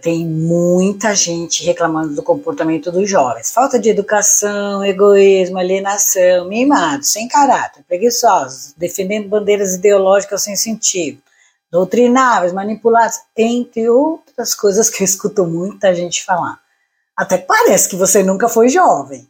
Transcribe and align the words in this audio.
Tem 0.00 0.24
muita 0.26 1.14
gente 1.14 1.62
reclamando 1.62 2.14
do 2.14 2.22
comportamento 2.22 2.90
dos 2.90 3.10
jovens. 3.10 3.52
Falta 3.52 3.78
de 3.78 3.90
educação, 3.90 4.82
egoísmo, 4.82 5.58
alienação, 5.58 6.48
mimados, 6.48 7.10
sem 7.10 7.28
caráter, 7.28 7.84
preguiçosos, 7.86 8.72
defendendo 8.74 9.28
bandeiras 9.28 9.74
ideológicas 9.74 10.42
sem 10.42 10.56
sentido, 10.56 11.20
doutrináveis, 11.70 12.54
manipulados, 12.54 13.18
entre 13.36 13.86
outras 13.86 14.54
coisas 14.54 14.88
que 14.88 15.02
eu 15.02 15.04
escuto 15.04 15.44
muita 15.44 15.94
gente 15.94 16.24
falar. 16.24 16.58
Até 17.14 17.36
parece 17.36 17.90
que 17.90 17.96
você 17.96 18.22
nunca 18.22 18.48
foi 18.48 18.70
jovem. 18.70 19.28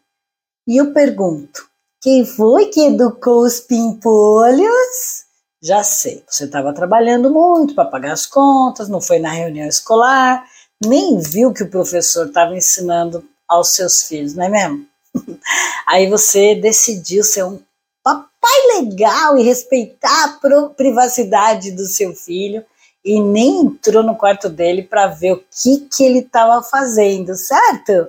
E 0.65 0.81
eu 0.81 0.93
pergunto: 0.93 1.69
quem 2.01 2.25
foi 2.25 2.67
que 2.67 2.87
educou 2.87 3.43
os 3.43 3.59
pimpolhos? 3.59 5.26
Já 5.63 5.83
sei, 5.83 6.23
você 6.29 6.45
estava 6.45 6.73
trabalhando 6.73 7.31
muito 7.31 7.75
para 7.75 7.89
pagar 7.89 8.13
as 8.13 8.27
contas, 8.27 8.89
não 8.89 9.01
foi 9.01 9.19
na 9.19 9.31
reunião 9.31 9.67
escolar, 9.67 10.45
nem 10.85 11.19
viu 11.19 11.53
que 11.53 11.63
o 11.63 11.71
professor 11.71 12.27
estava 12.27 12.55
ensinando 12.55 13.25
aos 13.49 13.75
seus 13.75 14.03
filhos, 14.03 14.35
não 14.35 14.45
é 14.45 14.49
mesmo? 14.49 14.87
Aí 15.87 16.09
você 16.09 16.55
decidiu 16.55 17.25
ser 17.25 17.45
um 17.45 17.59
papai 18.03 18.79
legal 18.79 19.39
e 19.39 19.43
respeitar 19.43 20.25
a 20.25 20.69
privacidade 20.77 21.73
do 21.73 21.87
seu 21.87 22.15
filho 22.15 22.65
e 23.05 23.21
nem 23.21 23.61
entrou 23.61 24.03
no 24.03 24.17
quarto 24.17 24.49
dele 24.49 24.83
para 24.83 25.07
ver 25.07 25.33
o 25.33 25.45
que, 25.51 25.89
que 25.91 26.05
ele 26.05 26.19
estava 26.19 26.63
fazendo, 26.63 27.35
certo? 27.35 28.09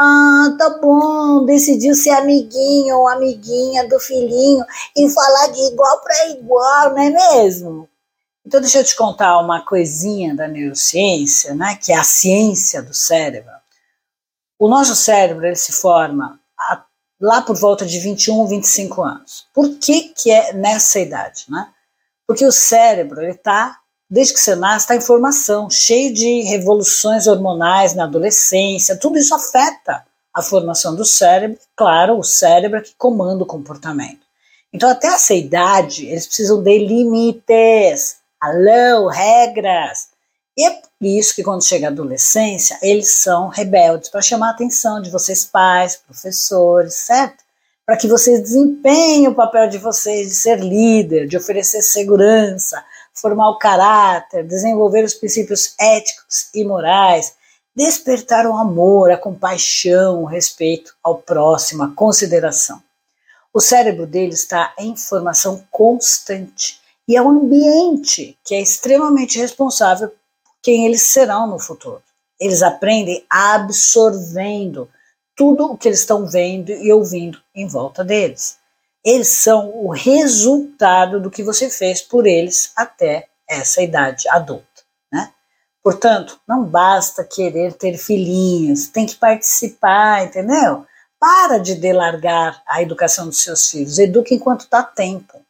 Ah, 0.00 0.54
tá 0.56 0.78
bom, 0.80 1.44
decidiu 1.44 1.92
ser 1.92 2.10
amiguinho 2.10 2.98
ou 2.98 3.08
amiguinha 3.08 3.88
do 3.88 3.98
filhinho 3.98 4.64
e 4.96 5.10
falar 5.10 5.48
de 5.48 5.60
igual 5.72 6.00
para 6.00 6.28
igual, 6.28 6.90
não 6.90 7.02
é 7.02 7.10
mesmo? 7.10 7.88
Então 8.46 8.60
deixa 8.60 8.78
eu 8.78 8.84
te 8.84 8.94
contar 8.94 9.38
uma 9.40 9.64
coisinha 9.64 10.36
da 10.36 10.46
neurociência, 10.46 11.52
né, 11.52 11.76
que 11.82 11.92
é 11.92 11.96
a 11.96 12.04
ciência 12.04 12.80
do 12.80 12.94
cérebro. 12.94 13.52
O 14.56 14.68
nosso 14.68 14.94
cérebro 14.94 15.44
ele 15.46 15.56
se 15.56 15.72
forma 15.72 16.40
a, 16.56 16.84
lá 17.20 17.42
por 17.42 17.56
volta 17.56 17.84
de 17.84 17.98
21, 17.98 18.46
25 18.46 19.02
anos. 19.02 19.48
Por 19.52 19.78
que 19.78 20.10
que 20.10 20.30
é 20.30 20.52
nessa 20.52 21.00
idade, 21.00 21.46
né? 21.48 21.72
Porque 22.24 22.46
o 22.46 22.52
cérebro 22.52 23.22
está 23.22 23.80
desde 24.10 24.34
que 24.34 24.40
você 24.40 24.54
nasce, 24.54 24.84
está 24.84 24.96
em 24.96 25.00
formação, 25.00 25.68
cheio 25.70 26.12
de 26.12 26.42
revoluções 26.42 27.26
hormonais 27.26 27.94
na 27.94 28.04
adolescência, 28.04 28.96
tudo 28.96 29.18
isso 29.18 29.34
afeta 29.34 30.04
a 30.34 30.42
formação 30.42 30.94
do 30.94 31.04
cérebro, 31.04 31.58
claro, 31.76 32.18
o 32.18 32.24
cérebro 32.24 32.78
é 32.78 32.82
que 32.82 32.94
comanda 32.96 33.42
o 33.42 33.46
comportamento. 33.46 34.20
Então, 34.72 34.88
até 34.88 35.08
essa 35.08 35.34
idade, 35.34 36.06
eles 36.06 36.26
precisam 36.26 36.62
de 36.62 36.78
limites, 36.78 38.16
alô, 38.40 39.08
regras. 39.08 40.08
E 40.56 40.64
é 40.64 40.70
por 40.70 41.06
isso 41.06 41.34
que 41.34 41.42
quando 41.42 41.64
chega 41.64 41.86
a 41.86 41.90
adolescência, 41.90 42.78
eles 42.82 43.14
são 43.14 43.48
rebeldes, 43.48 44.10
para 44.10 44.20
chamar 44.20 44.48
a 44.48 44.50
atenção 44.50 45.00
de 45.00 45.10
vocês 45.10 45.44
pais, 45.44 45.96
professores, 45.96 46.94
certo? 46.94 47.42
Para 47.86 47.96
que 47.96 48.06
vocês 48.06 48.40
desempenhem 48.40 49.28
o 49.28 49.34
papel 49.34 49.68
de 49.68 49.78
vocês 49.78 50.28
de 50.28 50.34
ser 50.34 50.60
líder, 50.60 51.26
de 51.26 51.36
oferecer 51.36 51.80
segurança, 51.80 52.84
formar 53.20 53.50
o 53.50 53.58
caráter, 53.58 54.46
desenvolver 54.46 55.04
os 55.04 55.14
princípios 55.14 55.74
éticos 55.78 56.48
e 56.54 56.64
morais, 56.64 57.34
despertar 57.74 58.46
o 58.46 58.56
amor, 58.56 59.10
a 59.10 59.16
compaixão, 59.16 60.22
o 60.22 60.26
respeito 60.26 60.94
ao 61.02 61.16
próximo, 61.18 61.82
a 61.82 61.90
consideração. 61.94 62.82
O 63.52 63.60
cérebro 63.60 64.06
dele 64.06 64.32
está 64.32 64.74
em 64.78 64.96
formação 64.96 65.64
constante 65.70 66.80
e 67.06 67.16
é 67.16 67.22
o 67.22 67.28
ambiente 67.28 68.36
que 68.44 68.54
é 68.54 68.60
extremamente 68.60 69.38
responsável 69.38 70.08
por 70.08 70.54
quem 70.62 70.86
eles 70.86 71.10
serão 71.10 71.46
no 71.46 71.58
futuro. 71.58 72.02
Eles 72.38 72.62
aprendem 72.62 73.24
absorvendo 73.28 74.88
tudo 75.34 75.72
o 75.72 75.76
que 75.76 75.88
eles 75.88 76.00
estão 76.00 76.26
vendo 76.26 76.70
e 76.70 76.92
ouvindo 76.92 77.40
em 77.54 77.66
volta 77.66 78.04
deles 78.04 78.57
eles 79.08 79.32
são 79.32 79.70
o 79.74 79.90
resultado 79.90 81.18
do 81.18 81.30
que 81.30 81.42
você 81.42 81.70
fez 81.70 82.02
por 82.02 82.26
eles 82.26 82.72
até 82.76 83.26
essa 83.48 83.80
idade 83.80 84.28
adulta, 84.28 84.82
né? 85.10 85.32
Portanto, 85.82 86.38
não 86.46 86.62
basta 86.62 87.24
querer 87.24 87.72
ter 87.72 87.96
filhinhos, 87.96 88.88
tem 88.88 89.06
que 89.06 89.16
participar, 89.16 90.24
entendeu? 90.24 90.84
Para 91.18 91.56
de 91.56 91.74
delargar 91.74 92.62
a 92.66 92.82
educação 92.82 93.26
dos 93.26 93.42
seus 93.42 93.70
filhos, 93.70 93.98
eduque 93.98 94.34
enquanto 94.34 94.68
dá 94.70 94.82
tempo. 94.82 95.40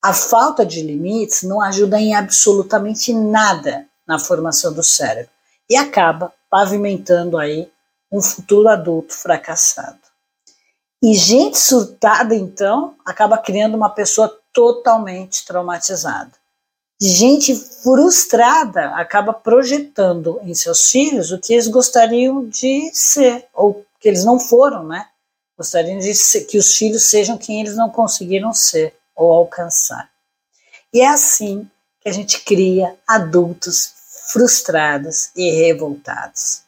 A 0.00 0.14
falta 0.14 0.64
de 0.64 0.80
limites 0.80 1.42
não 1.42 1.60
ajuda 1.60 1.98
em 1.98 2.14
absolutamente 2.14 3.12
nada 3.12 3.88
na 4.06 4.20
formação 4.20 4.72
do 4.72 4.84
cérebro 4.84 5.32
e 5.68 5.74
acaba 5.74 6.32
pavimentando 6.48 7.38
aí 7.38 7.68
um 8.12 8.22
futuro 8.22 8.68
adulto 8.68 9.14
fracassado. 9.14 10.13
E 11.06 11.12
gente 11.12 11.58
surtada, 11.58 12.34
então, 12.34 12.96
acaba 13.04 13.36
criando 13.36 13.74
uma 13.74 13.90
pessoa 13.90 14.40
totalmente 14.54 15.44
traumatizada. 15.44 16.32
Gente 16.98 17.54
frustrada 17.54 18.86
acaba 18.94 19.34
projetando 19.34 20.40
em 20.42 20.54
seus 20.54 20.90
filhos 20.90 21.30
o 21.30 21.38
que 21.38 21.52
eles 21.52 21.68
gostariam 21.68 22.48
de 22.48 22.90
ser, 22.94 23.46
ou 23.52 23.84
que 24.00 24.08
eles 24.08 24.24
não 24.24 24.40
foram, 24.40 24.82
né? 24.88 25.06
Gostariam 25.58 25.98
de 25.98 26.14
ser, 26.14 26.46
que 26.46 26.56
os 26.56 26.74
filhos 26.74 27.02
sejam 27.02 27.36
quem 27.36 27.60
eles 27.60 27.76
não 27.76 27.90
conseguiram 27.90 28.54
ser 28.54 28.96
ou 29.14 29.30
alcançar. 29.30 30.08
E 30.90 31.02
é 31.02 31.08
assim 31.08 31.68
que 32.00 32.08
a 32.08 32.12
gente 32.12 32.40
cria 32.40 32.96
adultos 33.06 33.92
frustrados 34.32 35.28
e 35.36 35.50
revoltados. 35.50 36.62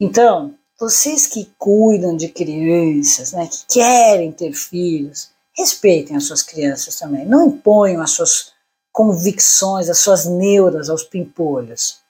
Então, 0.00 0.54
vocês 0.78 1.26
que 1.26 1.52
cuidam 1.58 2.16
de 2.16 2.28
crianças, 2.28 3.32
né, 3.32 3.46
que 3.46 3.74
querem 3.74 4.32
ter 4.32 4.52
filhos, 4.52 5.30
respeitem 5.56 6.16
as 6.16 6.24
suas 6.24 6.42
crianças 6.42 6.96
também. 6.96 7.24
Não 7.24 7.46
imponham 7.46 8.02
as 8.02 8.10
suas 8.10 8.52
convicções, 8.92 9.88
as 9.88 9.98
suas 9.98 10.26
neuras 10.26 10.90
aos 10.90 11.04
pimpolhos. 11.04 12.00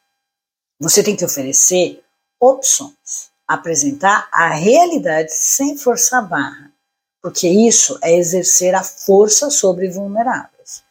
Você 0.80 1.02
tem 1.02 1.16
que 1.16 1.24
oferecer 1.24 2.02
opções, 2.40 3.30
apresentar 3.46 4.28
a 4.32 4.48
realidade 4.54 5.32
sem 5.32 5.76
forçar 5.76 6.20
a 6.24 6.26
barra, 6.26 6.72
porque 7.22 7.48
isso 7.48 7.98
é 8.02 8.16
exercer 8.16 8.74
a 8.74 8.82
força 8.82 9.50
sobre 9.50 9.88
vulneráveis. 9.88 10.82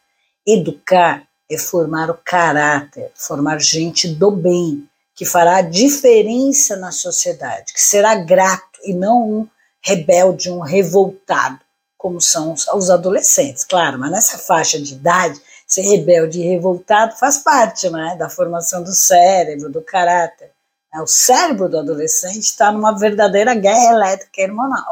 Educar 0.46 1.26
é 1.50 1.58
formar 1.58 2.10
o 2.10 2.18
caráter, 2.24 3.12
formar 3.14 3.60
gente 3.60 4.08
do 4.08 4.30
bem, 4.30 4.88
que 5.14 5.24
fará 5.24 5.62
diferença 5.62 6.76
na 6.76 6.90
sociedade, 6.90 7.72
que 7.72 7.80
será 7.80 8.14
grato 8.16 8.80
e 8.84 8.92
não 8.92 9.22
um 9.22 9.48
rebelde, 9.82 10.50
um 10.50 10.60
revoltado, 10.60 11.60
como 11.96 12.20
são 12.20 12.52
os 12.52 12.90
adolescentes, 12.90 13.64
claro, 13.64 13.98
mas 13.98 14.10
nessa 14.10 14.38
faixa 14.38 14.80
de 14.80 14.94
idade, 14.94 15.40
ser 15.66 15.82
rebelde 15.82 16.40
e 16.40 16.48
revoltado 16.48 17.16
faz 17.16 17.38
parte 17.38 17.88
né, 17.90 18.16
da 18.18 18.28
formação 18.28 18.82
do 18.82 18.92
cérebro, 18.92 19.70
do 19.70 19.80
caráter. 19.80 20.50
É, 20.94 21.00
o 21.00 21.06
cérebro 21.06 21.68
do 21.68 21.78
adolescente 21.78 22.44
está 22.44 22.70
numa 22.70 22.96
verdadeira 22.96 23.54
guerra 23.54 23.94
elétrica 23.94 24.42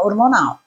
hormonal. 0.02 0.58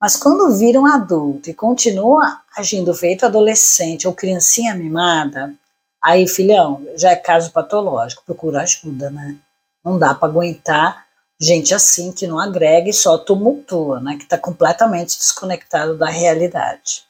Mas 0.00 0.16
quando 0.16 0.54
vira 0.54 0.78
um 0.78 0.86
adulto 0.86 1.48
e 1.48 1.54
continua 1.54 2.42
agindo 2.54 2.92
feito 2.92 3.24
adolescente 3.24 4.06
ou 4.06 4.12
criancinha 4.12 4.74
mimada, 4.74 5.54
Aí, 6.02 6.28
filhão, 6.28 6.86
já 6.96 7.10
é 7.10 7.16
caso 7.16 7.50
patológico, 7.52 8.22
procura 8.24 8.62
ajuda, 8.62 9.10
né? 9.10 9.36
Não 9.84 9.98
dá 9.98 10.14
para 10.14 10.28
aguentar 10.28 11.06
gente 11.40 11.74
assim 11.74 12.12
que 12.12 12.26
não 12.26 12.38
agrega 12.38 12.88
e 12.88 12.92
só 12.92 13.18
tumultua, 13.18 14.00
né? 14.00 14.16
Que 14.16 14.24
está 14.24 14.38
completamente 14.38 15.18
desconectado 15.18 15.96
da 15.96 16.06
realidade. 16.06 17.04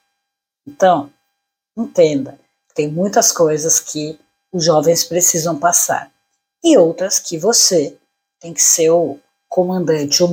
Então, 0.66 1.10
entenda, 1.76 2.38
tem 2.74 2.88
muitas 2.88 3.30
coisas 3.30 3.78
que 3.78 4.18
os 4.52 4.64
jovens 4.64 5.04
precisam 5.04 5.58
passar 5.58 6.10
e 6.64 6.76
outras 6.76 7.18
que 7.18 7.38
você 7.38 7.96
tem 8.40 8.52
que 8.52 8.62
ser 8.62 8.90
o 8.90 9.18
comandante, 9.48 10.22
o 10.22 10.24